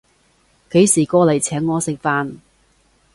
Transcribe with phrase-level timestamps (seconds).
[0.71, 2.37] 幾時過來請我食飯